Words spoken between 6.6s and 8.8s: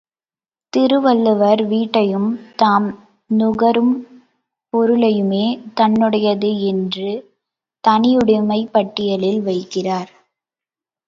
என்று தனியுடைமைப்